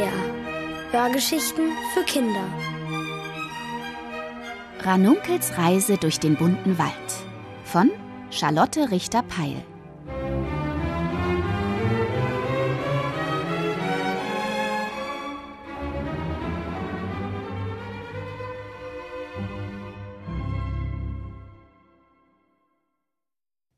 SWR. 0.00 0.92
Hörgeschichten 0.92 1.72
für 1.92 2.02
Kinder. 2.04 2.44
Ranunkels 4.80 5.58
Reise 5.58 5.98
durch 5.98 6.18
den 6.18 6.36
bunten 6.36 6.78
Wald 6.78 6.92
von 7.64 7.90
Charlotte 8.30 8.90
Richter-Peil. 8.90 9.62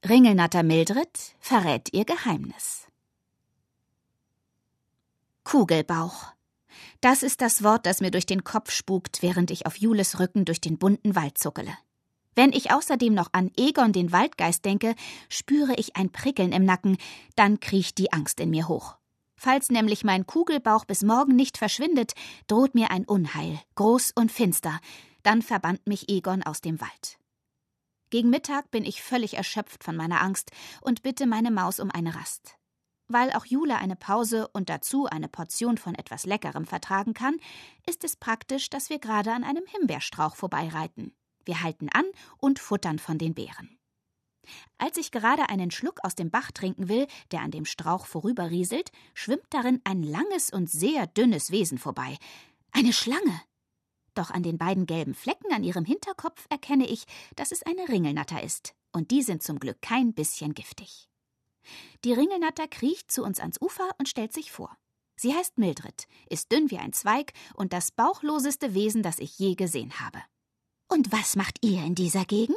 Ringelnatter 0.09 0.63
Mildred 0.63 1.09
verrät 1.41 1.93
ihr 1.93 2.05
Geheimnis. 2.05 2.92
Kugelbauch. 5.45 6.33
Das 7.01 7.23
ist 7.23 7.41
das 7.41 7.63
Wort, 7.63 7.85
das 7.85 8.01
mir 8.01 8.11
durch 8.11 8.27
den 8.27 8.45
Kopf 8.45 8.71
spukt, 8.71 9.23
während 9.23 9.51
ich 9.51 9.67
auf 9.67 9.77
Jules 9.77 10.21
Rücken 10.21 10.45
durch 10.45 10.61
den 10.61 10.79
bunten 10.79 11.17
Wald 11.17 11.37
zuckele. 11.37 11.77
Wenn 12.35 12.53
ich 12.53 12.71
außerdem 12.71 13.13
noch 13.13 13.29
an 13.33 13.51
Egon 13.57 13.93
den 13.93 14.13
Waldgeist 14.13 14.65
denke, 14.65 14.95
spüre 15.29 15.75
ich 15.75 15.97
ein 15.97 16.11
Prickeln 16.11 16.53
im 16.53 16.65
Nacken, 16.65 16.97
dann 17.37 17.61
kriecht 17.61 17.99
die 17.99 18.13
Angst 18.13 18.41
in 18.41 18.51
mir 18.51 18.69
hoch. 18.69 18.97
Falls 19.37 19.71
nämlich 19.71 20.05
mein 20.05 20.27
Kugelbauch 20.27 20.85
bis 20.85 21.03
morgen 21.03 21.35
nicht 21.35 21.59
verschwindet, 21.59 22.13
droht 22.47 22.75
mir 22.75 22.91
ein 22.91 23.05
Unheil, 23.05 23.61
groß 23.75 24.13
und 24.15 24.31
finster, 24.31 24.79
dann 25.25 25.43
verbannt 25.43 25.87
mich 25.87 26.09
Egon 26.09 26.43
aus 26.43 26.61
dem 26.61 26.81
Wald. 26.81 27.19
Gegen 28.11 28.31
Mittag 28.31 28.71
bin 28.71 28.85
ich 28.85 29.03
völlig 29.03 29.35
erschöpft 29.35 29.83
von 29.83 29.97
meiner 29.97 30.23
Angst 30.23 30.53
und 30.81 31.03
bitte 31.03 31.27
meine 31.27 31.51
Maus 31.51 31.81
um 31.81 31.91
eine 31.91 32.15
Rast. 32.15 32.57
Weil 33.13 33.31
auch 33.33 33.45
Jule 33.45 33.77
eine 33.77 33.95
Pause 33.95 34.49
und 34.55 34.71
dazu 34.71 35.05
eine 35.05 35.29
Portion 35.29 35.77
von 35.77 35.95
etwas 35.95 36.25
Leckerem 36.25 36.65
vertragen 36.65 37.13
kann, 37.13 37.37
ist 37.87 38.05
es 38.05 38.17
praktisch, 38.17 38.71
dass 38.71 38.89
wir 38.89 38.99
gerade 38.99 39.33
an 39.33 39.45
einem 39.45 39.67
Himbeerstrauch 39.67 40.35
vorbeireiten. 40.35 41.15
Wir 41.45 41.63
halten 41.63 41.91
an 41.91 42.07
und 42.39 42.59
futtern 42.59 42.99
von 42.99 43.19
den 43.19 43.35
Beeren. 43.35 43.79
Als 44.79 44.97
ich 44.97 45.11
gerade 45.11 45.51
einen 45.51 45.71
Schluck 45.71 46.01
aus 46.05 46.15
dem 46.15 46.31
Bach 46.31 46.53
trinken 46.53 46.89
will, 46.89 47.07
der 47.33 47.43
an 47.43 47.51
dem 47.51 47.67
Strauch 47.67 48.07
vorüberrieselt, 48.07 48.91
schwimmt 49.13 49.47
darin 49.51 49.83
ein 49.85 50.03
langes 50.03 50.49
und 50.49 50.71
sehr 50.71 51.07
dünnes 51.07 51.51
Wesen 51.51 51.77
vorbei. 51.77 52.17
Eine 52.71 52.95
Schlange. 52.95 53.43
Doch 54.15 54.31
an 54.31 54.43
den 54.43 54.57
beiden 54.57 54.87
gelben 54.87 55.15
Flecken 55.15 55.53
an 55.53 55.65
ihrem 55.65 55.85
Hinterkopf 55.85 56.47
erkenne 56.49 56.89
ich, 56.89 57.05
dass 57.37 57.53
es 57.53 57.63
eine 57.63 57.91
Ringelnatter 57.91 58.43
ist, 58.43 58.75
und 58.91 59.11
die 59.11 59.21
sind 59.21 59.43
zum 59.43 59.59
Glück 59.59 59.83
kein 59.83 60.15
bisschen 60.15 60.55
giftig. 60.55 61.11
Die 62.05 62.13
Ringelnatter 62.13 62.69
kriecht 62.69 63.11
zu 63.11 63.23
uns 63.23 63.41
ans 63.41 63.61
Ufer 63.61 63.91
und 63.99 64.09
stellt 64.09 64.33
sich 64.33 64.53
vor. 64.53 64.77
Sie 65.17 65.35
heißt 65.35 65.59
Mildred, 65.59 66.09
ist 66.29 66.51
dünn 66.51 66.71
wie 66.71 66.79
ein 66.79 66.93
Zweig 66.93 67.33
und 67.55 67.73
das 67.73 67.93
bauchloseste 67.93 68.75
Wesen, 68.75 69.03
das 69.03 69.19
ich 69.19 69.39
je 69.39 69.55
gesehen 69.55 70.01
habe. 70.01 70.23
Und 70.89 71.13
was 71.13 71.37
macht 71.37 71.65
ihr 71.65 71.83
in 71.85 71.95
dieser 71.95 72.25
Gegend? 72.25 72.57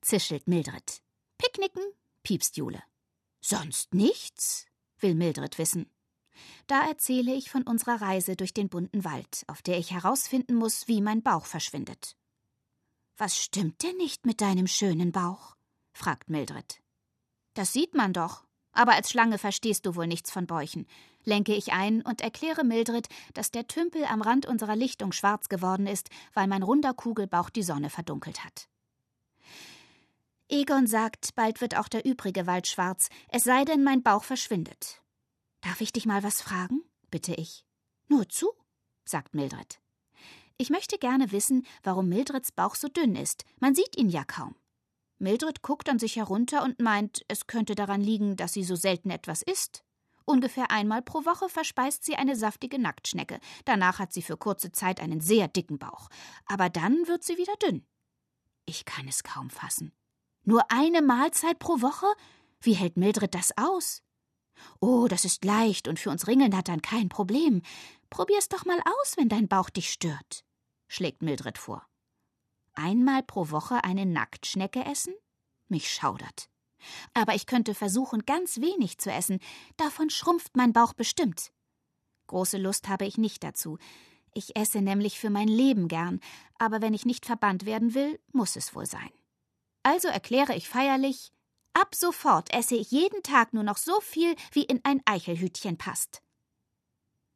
zischelt 0.00 0.48
Mildred. 0.48 1.02
Picknicken, 1.38 1.82
piepst 2.22 2.56
Jule. 2.56 2.82
Sonst 3.40 3.94
nichts? 3.94 4.66
will 4.98 5.14
Mildred 5.14 5.58
wissen. 5.58 5.90
Da 6.66 6.86
erzähle 6.88 7.34
ich 7.34 7.50
von 7.50 7.62
unserer 7.62 8.00
Reise 8.00 8.36
durch 8.36 8.52
den 8.52 8.68
bunten 8.68 9.04
Wald, 9.04 9.44
auf 9.46 9.62
der 9.62 9.78
ich 9.78 9.92
herausfinden 9.92 10.54
muss, 10.54 10.88
wie 10.88 11.00
mein 11.00 11.22
Bauch 11.22 11.46
verschwindet. 11.46 12.16
Was 13.16 13.38
stimmt 13.38 13.82
denn 13.82 13.96
nicht 13.96 14.26
mit 14.26 14.40
deinem 14.40 14.66
schönen 14.66 15.12
Bauch? 15.12 15.56
fragt 15.92 16.28
Mildred. 16.28 16.82
Das 17.54 17.72
sieht 17.72 17.94
man 17.94 18.12
doch, 18.12 18.45
aber 18.76 18.92
als 18.92 19.10
Schlange 19.10 19.38
verstehst 19.38 19.86
du 19.86 19.96
wohl 19.96 20.06
nichts 20.06 20.30
von 20.30 20.46
Bäuchen, 20.46 20.86
lenke 21.24 21.54
ich 21.54 21.72
ein 21.72 22.02
und 22.02 22.20
erkläre 22.20 22.64
Mildred, 22.64 23.08
dass 23.34 23.50
der 23.50 23.66
Tümpel 23.66 24.04
am 24.04 24.22
Rand 24.22 24.46
unserer 24.46 24.76
Lichtung 24.76 25.12
schwarz 25.12 25.48
geworden 25.48 25.86
ist, 25.86 26.10
weil 26.34 26.46
mein 26.46 26.62
runder 26.62 26.94
Kugelbauch 26.94 27.50
die 27.50 27.62
Sonne 27.62 27.90
verdunkelt 27.90 28.44
hat. 28.44 28.68
Egon 30.48 30.86
sagt, 30.86 31.34
bald 31.34 31.60
wird 31.60 31.76
auch 31.76 31.88
der 31.88 32.04
übrige 32.04 32.46
Wald 32.46 32.68
schwarz, 32.68 33.08
es 33.28 33.42
sei 33.42 33.64
denn, 33.64 33.82
mein 33.82 34.02
Bauch 34.02 34.22
verschwindet. 34.22 35.02
Darf 35.60 35.80
ich 35.80 35.92
dich 35.92 36.06
mal 36.06 36.22
was 36.22 36.40
fragen? 36.40 36.82
bitte 37.10 37.34
ich. 37.34 37.64
Nur 38.08 38.28
zu, 38.28 38.52
sagt 39.04 39.34
Mildred. 39.34 39.80
Ich 40.58 40.70
möchte 40.70 40.98
gerne 40.98 41.32
wissen, 41.32 41.66
warum 41.82 42.08
Mildreds 42.08 42.52
Bauch 42.52 42.74
so 42.74 42.88
dünn 42.88 43.16
ist. 43.16 43.44
Man 43.58 43.74
sieht 43.74 43.96
ihn 43.96 44.08
ja 44.08 44.24
kaum. 44.24 44.54
Mildred 45.18 45.62
guckt 45.62 45.88
an 45.88 45.98
sich 45.98 46.16
herunter 46.16 46.62
und 46.62 46.80
meint, 46.80 47.24
es 47.28 47.46
könnte 47.46 47.74
daran 47.74 48.02
liegen, 48.02 48.36
dass 48.36 48.52
sie 48.52 48.64
so 48.64 48.76
selten 48.76 49.10
etwas 49.10 49.42
isst. 49.42 49.82
Ungefähr 50.26 50.70
einmal 50.70 51.02
pro 51.02 51.24
Woche 51.24 51.48
verspeist 51.48 52.04
sie 52.04 52.16
eine 52.16 52.36
saftige 52.36 52.78
Nacktschnecke. 52.78 53.38
Danach 53.64 53.98
hat 53.98 54.12
sie 54.12 54.22
für 54.22 54.36
kurze 54.36 54.72
Zeit 54.72 55.00
einen 55.00 55.20
sehr 55.20 55.48
dicken 55.48 55.78
Bauch. 55.78 56.08
Aber 56.46 56.68
dann 56.68 57.06
wird 57.06 57.22
sie 57.22 57.38
wieder 57.38 57.54
dünn. 57.56 57.86
Ich 58.66 58.84
kann 58.84 59.06
es 59.08 59.22
kaum 59.22 59.50
fassen. 59.50 59.92
Nur 60.44 60.70
eine 60.70 61.00
Mahlzeit 61.00 61.58
pro 61.58 61.80
Woche? 61.80 62.06
Wie 62.60 62.74
hält 62.74 62.96
Mildred 62.96 63.34
das 63.34 63.56
aus? 63.56 64.02
Oh, 64.80 65.06
das 65.08 65.24
ist 65.24 65.44
leicht 65.44 65.86
und 65.86 66.00
für 66.00 66.10
uns 66.10 66.26
Ringelnattern 66.26 66.82
kein 66.82 67.08
Problem. 67.08 67.62
Probier's 68.10 68.48
doch 68.48 68.64
mal 68.64 68.80
aus, 68.80 69.16
wenn 69.16 69.28
dein 69.28 69.48
Bauch 69.48 69.70
dich 69.70 69.90
stört, 69.90 70.44
schlägt 70.88 71.22
Mildred 71.22 71.58
vor 71.58 71.86
einmal 72.76 73.22
pro 73.22 73.50
Woche 73.50 73.84
eine 73.84 74.06
Nacktschnecke 74.06 74.84
essen? 74.84 75.14
Mich 75.68 75.92
schaudert. 75.92 76.48
Aber 77.14 77.34
ich 77.34 77.46
könnte 77.46 77.74
versuchen, 77.74 78.24
ganz 78.26 78.60
wenig 78.60 78.98
zu 78.98 79.10
essen. 79.10 79.40
Davon 79.76 80.10
schrumpft 80.10 80.56
mein 80.56 80.72
Bauch 80.72 80.92
bestimmt. 80.92 81.50
Große 82.26 82.58
Lust 82.58 82.88
habe 82.88 83.06
ich 83.06 83.18
nicht 83.18 83.42
dazu. 83.42 83.78
Ich 84.34 84.56
esse 84.56 84.82
nämlich 84.82 85.18
für 85.18 85.30
mein 85.30 85.48
Leben 85.48 85.88
gern, 85.88 86.20
aber 86.58 86.82
wenn 86.82 86.92
ich 86.92 87.06
nicht 87.06 87.24
verbannt 87.24 87.64
werden 87.64 87.94
will, 87.94 88.20
muss 88.32 88.56
es 88.56 88.74
wohl 88.74 88.86
sein. 88.86 89.10
Also 89.82 90.08
erkläre 90.08 90.54
ich 90.54 90.68
feierlich, 90.68 91.32
ab 91.72 91.94
sofort 91.94 92.52
esse 92.52 92.74
ich 92.74 92.90
jeden 92.90 93.22
Tag 93.22 93.54
nur 93.54 93.62
noch 93.62 93.78
so 93.78 94.00
viel, 94.00 94.34
wie 94.52 94.64
in 94.64 94.80
ein 94.84 95.00
Eichelhütchen 95.06 95.78
passt. 95.78 96.22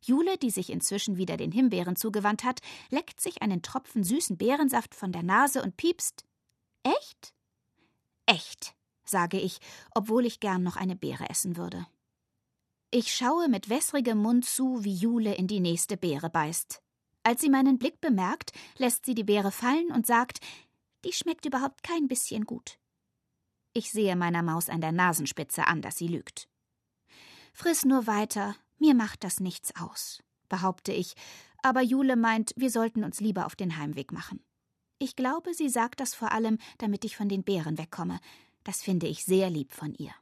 Jule, 0.03 0.39
die 0.39 0.51
sich 0.51 0.71
inzwischen 0.71 1.17
wieder 1.17 1.37
den 1.37 1.53
Himbeeren 1.53 1.97
zugewandt 1.97 2.45
hat, 2.45 2.61
leckt 2.91 3.21
sich 3.21 3.43
einen 3.43 3.63
Tropfen 3.63 4.05
süßen 4.05 4.37
Beerensaft 4.37 4.95
von 4.95 5.13
der 5.13 5.23
Nase 5.23 5.63
und 5.63 5.77
piepst. 5.77 6.25
Echt? 6.83 7.35
Echt, 8.27 8.75
sage 9.05 9.39
ich, 9.39 9.59
obwohl 9.95 10.25
ich 10.25 10.41
gern 10.41 10.63
noch 10.63 10.77
eine 10.77 10.97
Beere 10.97 11.29
essen 11.29 11.57
würde. 11.57 11.87
Ich 12.91 13.15
schaue 13.15 13.49
mit 13.49 13.69
wässrigem 13.69 14.19
Mund 14.19 14.45
zu, 14.45 14.83
wie 14.85 14.95
Jule 14.95 15.35
in 15.35 15.47
die 15.47 15.61
nächste 15.61 15.97
Beere 15.97 16.31
beißt. 16.31 16.83
Als 17.23 17.41
sie 17.41 17.51
meinen 17.51 17.79
Blick 17.79 18.01
bemerkt, 18.01 18.53
lässt 18.79 19.07
sie 19.07 19.15
die 19.15 19.25
Beere 19.25 19.53
fallen 19.53 19.93
und 19.93 20.07
sagt, 20.07 20.41
die 21.05 21.13
schmeckt 21.13 21.47
überhaupt 21.47 21.83
kein 21.83 22.09
bisschen 22.09 22.45
gut. 22.45 22.79
Ich 23.73 23.91
sehe 23.91 24.17
meiner 24.17 24.43
Maus 24.43 24.69
an 24.69 24.81
der 24.81 24.93
Nasenspitze 24.93 25.67
an, 25.67 25.83
dass 25.83 25.97
sie 25.97 26.09
lügt. 26.09 26.49
Friss 27.53 27.85
nur 27.85 28.07
weiter, 28.07 28.57
mir 28.81 28.95
macht 28.95 29.23
das 29.23 29.39
nichts 29.39 29.77
aus, 29.77 30.23
behaupte 30.49 30.93
ich, 30.93 31.15
aber 31.63 31.83
Jule 31.83 32.17
meint, 32.17 32.53
wir 32.57 32.71
sollten 32.71 33.05
uns 33.05 33.21
lieber 33.21 33.47
auf 33.47 33.55
den 33.55 33.77
Heimweg 33.77 34.11
machen. 34.11 34.43
Ich 34.99 35.17
glaube, 35.17 35.55
sie 35.55 35.69
sagt 35.69 36.01
das 36.01 36.15
vor 36.15 36.33
allem, 36.33 36.59
damit 36.79 37.05
ich 37.05 37.17
von 37.17 37.29
den 37.29 37.45
Bären 37.45 37.79
wegkomme. 37.79 38.19
Das 38.65 38.83
finde 38.83 39.07
ich 39.07 39.25
sehr 39.25 39.49
lieb 39.49 39.73
von 39.73 39.95
ihr. 39.95 40.13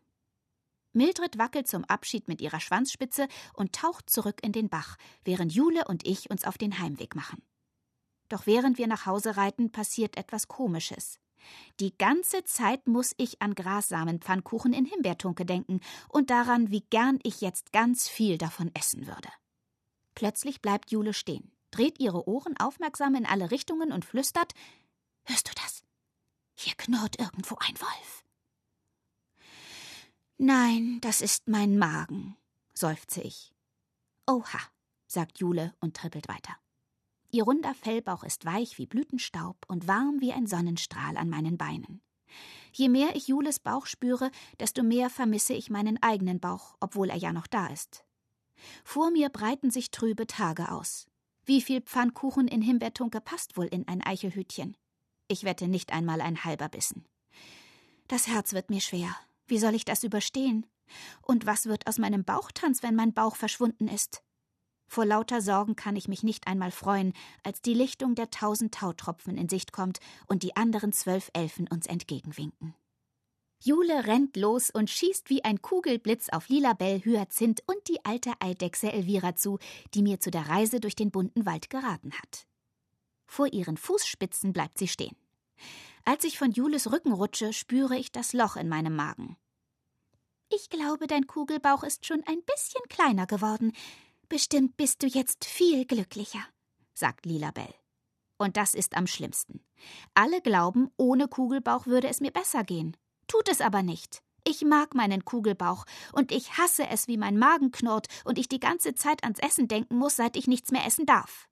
Mildred 0.93 1.39
wackelt 1.39 1.69
zum 1.69 1.85
Abschied 1.85 2.29
mit 2.29 2.41
ihrer 2.41 2.61
Schwanzspitze 2.61 3.29
und 3.55 3.73
taucht 3.73 4.11
zurück 4.11 4.41
in 4.43 4.53
den 4.53 4.69
Bach, 4.69 4.97
während 5.25 5.53
Jule 5.53 5.85
und 5.87 6.07
ich 6.07 6.31
uns 6.31 6.45
auf 6.45 6.59
den 6.59 6.79
Heimweg 6.79 7.15
machen. 7.15 7.43
Doch 8.29 8.47
während 8.47 8.79
wir 8.79 8.87
nach 8.87 9.07
Hause 9.07 9.37
reiten, 9.37 9.71
passiert 9.73 10.17
etwas 10.17 10.49
Komisches. 10.49 11.19
Die 11.81 11.97
ganze 11.97 12.45
Zeit 12.45 12.87
muss 12.87 13.15
ich 13.17 13.41
an 13.41 13.55
Grassamenpfannkuchen 13.55 14.73
in 14.73 14.85
Himbeertunke 14.85 15.45
denken 15.45 15.81
und 16.09 16.31
daran, 16.31 16.71
wie 16.71 16.83
gern 16.91 17.19
ich 17.23 17.41
jetzt 17.41 17.73
ganz 17.73 18.09
viel 18.09 18.39
davon 18.39 18.71
essen 18.75 19.07
würde. 19.07 19.29
Plötzlich 20.15 20.61
bleibt 20.61 20.91
Jule 20.91 21.15
stehen, 21.15 21.53
dreht 21.71 22.01
ihre 22.01 22.29
Ohren 22.29 22.57
aufmerksam 22.57 23.15
in 23.15 23.27
alle 23.27 23.51
Richtungen 23.51 23.93
und 23.93 24.05
flüstert: 24.05 24.53
Hörst 25.25 25.49
du 25.49 25.53
das? 25.63 25.83
Hier 26.55 26.75
knurrt 26.77 27.21
irgendwo 27.21 27.57
ein 27.61 27.81
Wolf. 27.81 28.25
Nein, 30.39 31.01
das 31.01 31.21
ist 31.21 31.49
mein 31.49 31.79
Magen, 31.79 32.37
seufze 32.75 33.21
ich. 33.21 33.53
Oha, 34.27 34.61
sagt 35.07 35.39
Jule 35.39 35.75
und 35.81 35.97
trippelt 35.97 36.29
weiter. 36.29 36.57
Ihr 37.31 37.45
runder 37.45 37.75
Fellbauch 37.75 38.25
ist 38.25 38.45
weich 38.45 38.79
wie 38.79 38.87
Blütenstaub 38.87 39.57
und 39.69 39.87
warm 39.87 40.21
wie 40.21 40.33
ein 40.33 40.47
Sonnenstrahl 40.47 41.17
an 41.17 41.29
meinen 41.29 41.59
Beinen. 41.59 42.01
Je 42.73 42.89
mehr 42.89 43.17
ich 43.17 43.29
Jules 43.29 43.61
Bauch 43.61 43.87
spüre, 43.87 44.31
desto 44.61 44.83
mehr 44.83 45.11
vermisse 45.11 45.55
ich 45.55 45.71
meinen 45.71 46.03
eigenen 46.03 46.41
Bauch, 46.41 46.77
obwohl 46.81 47.11
er 47.11 47.17
ja 47.17 47.33
noch 47.33 47.47
da 47.47 47.67
ist. 47.67 48.05
Vor 48.85 49.11
mir 49.11 49.29
breiten 49.29 49.71
sich 49.71 49.91
trübe 49.91 50.27
Tage 50.27 50.71
aus. 50.71 51.07
Wie 51.45 51.61
viel 51.61 51.81
Pfannkuchen 51.81 52.49
in 52.49 52.63
Himbeertunke 52.63 53.21
passt 53.21 53.57
wohl 53.57 53.67
in 53.67 53.87
ein 53.89 54.03
Eichelhütchen? 54.03 54.77
Ich 55.29 55.45
wette 55.45 55.69
nicht 55.69 55.93
einmal 55.93 56.21
ein 56.21 56.45
halber 56.45 56.69
Bissen. 56.69 57.05
Das 58.07 58.27
Herz 58.27 58.53
wird 58.53 58.71
mir 58.71 58.81
schwer. 58.81 59.15
Wie 59.47 59.59
soll 59.59 59.75
ich 59.75 59.85
das 59.85 60.03
überstehen? 60.03 60.67
Und 61.23 61.47
was 61.47 61.67
wird 61.67 61.87
aus 61.87 61.99
meinem 61.99 62.25
Bauchtanz, 62.25 62.83
wenn 62.83 62.95
mein 62.95 63.13
Bauch 63.13 63.37
verschwunden 63.37 63.89
ist? 63.89 64.23
Vor 64.89 65.05
lauter 65.05 65.43
Sorgen 65.43 65.77
kann 65.77 65.97
ich 65.97 66.09
mich 66.09 66.23
nicht 66.23 66.47
einmal 66.47 66.71
freuen, 66.71 67.13
als 67.45 67.61
die 67.61 67.75
Lichtung 67.75 68.15
der 68.15 68.31
tausend 68.31 68.75
Tautropfen 68.75 69.37
in 69.37 69.49
Sicht 69.49 69.71
kommt 69.71 70.01
und 70.27 70.43
die 70.43 70.57
anderen 70.57 70.93
zwölf 70.93 71.31
Elfen 71.35 71.69
uns 71.69 71.87
entgegenwinken. 71.87 72.75
Jule 73.61 74.07
rennt 74.07 74.37
los 74.37 74.71
und 74.71 74.89
schießt 74.89 75.31
wie 75.31 75.45
ein 75.45 75.61
Kugelblitz 75.61 76.29
auf 76.31 76.49
Lilabell, 76.49 77.01
Hyazinth 77.05 77.63
und 77.67 77.89
die 77.89 78.05
alte 78.05 78.33
Eidechse 78.41 78.91
Elvira 78.93 79.35
zu, 79.37 79.59
die 79.95 80.03
mir 80.03 80.21
zu 80.21 80.31
der 80.31 80.49
Reise 80.49 80.81
durch 80.81 80.97
den 80.97 81.11
bunten 81.11 81.45
Wald 81.45 81.69
geraten 81.69 82.13
hat. 82.13 82.47
Vor 83.27 83.53
ihren 83.53 83.77
Fußspitzen 83.77 84.53
bleibt 84.53 84.79
sie 84.79 84.89
stehen. 84.89 85.17
Als 86.05 86.25
ich 86.25 86.39
von 86.39 86.53
Jules 86.53 86.91
Rücken 86.91 87.13
rutsche, 87.13 87.53
spüre 87.53 87.97
ich 87.97 88.11
das 88.11 88.33
Loch 88.33 88.57
in 88.57 88.69
meinem 88.69 88.97
Magen. 88.97 89.37
Ich 90.51 90.71
glaube, 90.71 91.07
dein 91.07 91.27
Kugelbauch 91.27 91.83
ist 91.83 92.07
schon 92.07 92.23
ein 92.27 92.43
bisschen 92.43 92.83
kleiner 92.89 93.27
geworden. 93.27 93.73
Bestimmt 94.31 94.77
bist 94.77 95.03
du 95.03 95.07
jetzt 95.07 95.47
viel 95.47 95.87
glücklicher, 95.87 96.45
sagt 96.93 97.25
Lilabell. 97.25 97.73
Und 98.37 98.59
das 98.59 98.75
ist 98.75 98.95
am 98.95 99.07
schlimmsten. 99.07 99.65
Alle 100.13 100.43
glauben, 100.43 100.91
ohne 100.99 101.29
Kugelbauch 101.29 101.87
würde 101.87 102.09
es 102.09 102.21
mir 102.21 102.31
besser 102.31 102.63
gehen. 102.63 102.95
Tut 103.27 103.49
es 103.49 103.63
aber 103.63 103.83
nicht. 103.83 104.23
Ich 104.45 104.63
mag 104.63 104.95
meinen 104.95 105.25
Kugelbauch 105.25 105.87
und 106.13 106.31
ich 106.31 106.59
hasse 106.59 106.87
es, 106.89 107.09
wie 107.09 107.17
mein 107.17 107.39
Magen 107.39 107.73
knurrt 107.73 108.09
und 108.25 108.39
ich 108.39 108.49
die 108.49 108.61
ganze 108.61 108.95
Zeit 108.95 109.25
ans 109.25 109.39
Essen 109.39 109.67
denken 109.67 109.97
muss, 109.97 110.17
seit 110.17 110.37
ich 110.37 110.47
nichts 110.47 110.73
mehr 110.73 110.85
essen 110.87 111.07
darf. 111.07 111.49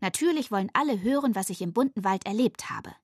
Natürlich 0.00 0.50
wollen 0.50 0.70
alle 0.72 1.02
hören, 1.02 1.34
was 1.34 1.50
ich 1.50 1.60
im 1.60 1.74
bunten 1.74 2.04
Wald 2.04 2.24
erlebt 2.24 2.70
habe. 2.70 2.94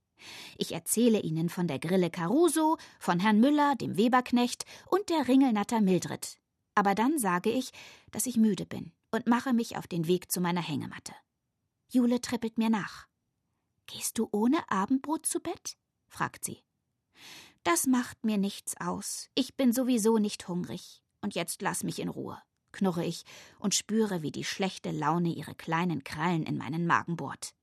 Ich 0.57 0.73
erzähle 0.73 1.21
Ihnen 1.21 1.51
von 1.51 1.69
der 1.69 1.79
Grille 1.79 2.09
Caruso, 2.09 2.79
von 2.99 3.21
Herrn 3.21 3.41
Müller, 3.41 3.75
dem 3.77 3.99
Weberknecht 3.99 4.65
und 4.87 5.11
der 5.11 5.29
Ringelnatter 5.29 5.83
Mildred. 5.83 6.39
Aber 6.75 6.95
dann 6.95 7.19
sage 7.19 7.51
ich, 7.51 7.71
dass 8.11 8.27
ich 8.27 8.37
müde 8.37 8.67
bin 8.67 8.93
und 9.11 9.27
mache 9.27 9.53
mich 9.53 9.77
auf 9.77 9.87
den 9.87 10.07
Weg 10.07 10.31
zu 10.31 10.41
meiner 10.41 10.63
Hängematte. 10.63 11.15
Jule 11.89 12.21
trippelt 12.21 12.59
mir 12.59 12.71
nach. 12.71 13.07
Gehst 13.87 14.19
du 14.19 14.29
ohne 14.33 14.69
Abendbrot 14.71 15.27
zu 15.27 15.41
Bett? 15.41 15.77
fragt 16.09 16.45
sie. 16.45 16.63
Das 17.63 17.87
macht 17.87 18.25
mir 18.25 18.39
nichts 18.39 18.79
aus. 18.81 19.29
Ich 19.35 19.57
bin 19.57 19.73
sowieso 19.73 20.19
nicht 20.19 20.49
hungrig. 20.49 21.03
Und 21.21 21.35
jetzt 21.35 21.63
lass 21.63 21.83
mich 21.83 22.01
in 22.01 22.11
Ruhe, 22.11 22.39
knurre 22.73 23.05
ich 23.05 23.25
und 23.59 23.75
spüre, 23.75 24.21
wie 24.21 24.31
die 24.31 24.45
schlechte 24.45 24.91
Laune 24.91 25.31
ihre 25.31 25.55
kleinen 25.55 26.05
Krallen 26.05 26.43
in 26.43 26.59
meinen 26.59 26.87
Magen 26.87 27.17
bohrt. 27.17 27.55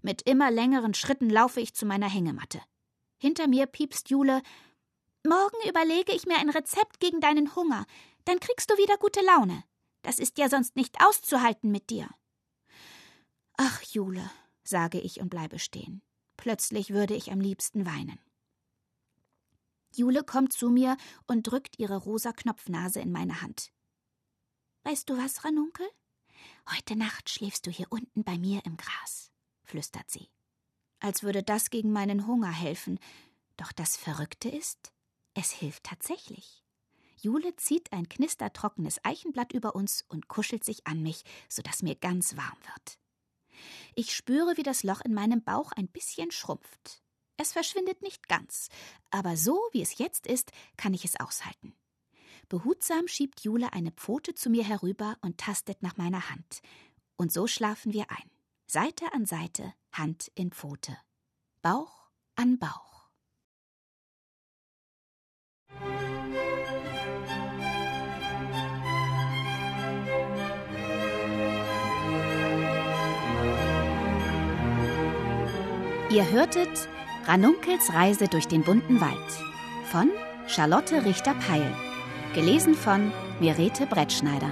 Mit 0.00 0.22
immer 0.22 0.50
längeren 0.50 0.94
Schritten 0.94 1.28
laufe 1.28 1.60
ich 1.60 1.74
zu 1.74 1.84
meiner 1.84 2.08
Hängematte. 2.08 2.62
Hinter 3.18 3.48
mir 3.48 3.66
piepst 3.66 4.08
Jule. 4.08 4.40
Morgen 5.26 5.68
überlege 5.68 6.12
ich 6.12 6.24
mir 6.24 6.38
ein 6.38 6.48
Rezept 6.48 7.00
gegen 7.00 7.20
deinen 7.20 7.54
Hunger. 7.54 7.84
Dann 8.28 8.40
kriegst 8.40 8.70
du 8.70 8.76
wieder 8.76 8.98
gute 8.98 9.22
Laune. 9.22 9.64
Das 10.02 10.18
ist 10.18 10.36
ja 10.36 10.50
sonst 10.50 10.76
nicht 10.76 11.00
auszuhalten 11.00 11.72
mit 11.72 11.88
dir. 11.88 12.10
Ach, 13.56 13.80
Jule, 13.80 14.30
sage 14.62 15.00
ich 15.00 15.22
und 15.22 15.30
bleibe 15.30 15.58
stehen. 15.58 16.02
Plötzlich 16.36 16.90
würde 16.90 17.14
ich 17.14 17.32
am 17.32 17.40
liebsten 17.40 17.86
weinen. 17.86 18.20
Jule 19.96 20.24
kommt 20.24 20.52
zu 20.52 20.68
mir 20.68 20.98
und 21.26 21.44
drückt 21.44 21.78
ihre 21.78 21.96
rosa 21.96 22.32
Knopfnase 22.32 23.00
in 23.00 23.12
meine 23.12 23.40
Hand. 23.40 23.72
Weißt 24.82 25.08
du 25.08 25.16
was, 25.16 25.46
Ranunkel? 25.46 25.88
Heute 26.70 26.96
Nacht 26.96 27.30
schläfst 27.30 27.66
du 27.66 27.70
hier 27.70 27.86
unten 27.88 28.24
bei 28.24 28.36
mir 28.36 28.60
im 28.66 28.76
Gras, 28.76 29.32
flüstert 29.64 30.10
sie. 30.10 30.28
Als 31.00 31.22
würde 31.22 31.42
das 31.42 31.70
gegen 31.70 31.92
meinen 31.92 32.26
Hunger 32.26 32.52
helfen. 32.52 32.98
Doch 33.56 33.72
das 33.72 33.96
Verrückte 33.96 34.50
ist, 34.50 34.92
es 35.32 35.50
hilft 35.50 35.84
tatsächlich. 35.84 36.67
Jule 37.20 37.56
zieht 37.56 37.92
ein 37.92 38.08
knistertrockenes 38.08 39.04
Eichenblatt 39.04 39.52
über 39.52 39.74
uns 39.74 40.04
und 40.08 40.28
kuschelt 40.28 40.64
sich 40.64 40.86
an 40.86 41.02
mich, 41.02 41.24
so 41.48 41.62
dass 41.62 41.82
mir 41.82 41.94
ganz 41.94 42.36
warm 42.36 42.58
wird. 42.74 42.98
Ich 43.94 44.14
spüre, 44.14 44.56
wie 44.56 44.62
das 44.62 44.82
Loch 44.82 45.00
in 45.00 45.14
meinem 45.14 45.42
Bauch 45.42 45.72
ein 45.72 45.88
bisschen 45.88 46.30
schrumpft. 46.30 47.02
Es 47.36 47.52
verschwindet 47.52 48.02
nicht 48.02 48.28
ganz, 48.28 48.68
aber 49.10 49.36
so 49.36 49.60
wie 49.72 49.82
es 49.82 49.98
jetzt 49.98 50.26
ist, 50.26 50.50
kann 50.76 50.94
ich 50.94 51.04
es 51.04 51.18
aushalten. 51.18 51.74
Behutsam 52.48 53.08
schiebt 53.08 53.40
Jule 53.40 53.72
eine 53.72 53.92
Pfote 53.92 54.34
zu 54.34 54.50
mir 54.50 54.64
herüber 54.64 55.16
und 55.20 55.38
tastet 55.38 55.82
nach 55.82 55.96
meiner 55.96 56.30
Hand. 56.30 56.60
Und 57.16 57.32
so 57.32 57.46
schlafen 57.46 57.92
wir 57.92 58.10
ein. 58.10 58.30
Seite 58.66 59.12
an 59.12 59.26
Seite, 59.26 59.72
Hand 59.92 60.30
in 60.34 60.50
Pfote. 60.50 60.96
Bauch 61.62 62.08
an 62.36 62.58
Bauch. 62.58 62.88
Ihr 76.10 76.30
hörtet 76.30 76.88
Ranunkels 77.26 77.92
Reise 77.92 78.28
durch 78.28 78.48
den 78.48 78.62
bunten 78.62 78.98
Wald 78.98 79.12
von 79.90 80.10
Charlotte 80.46 81.04
Richter-Peil. 81.04 81.70
Gelesen 82.34 82.74
von 82.74 83.12
Mirete 83.40 83.84
Brettschneider. 83.86 84.50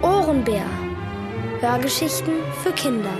Ohrenbär. 0.00 0.64
Hörgeschichten 1.60 2.34
für 2.62 2.70
Kinder. 2.70 3.10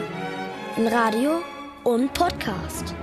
In 0.77 0.87
Radio 0.87 1.41
und 1.83 2.15
Podcast. 2.15 2.95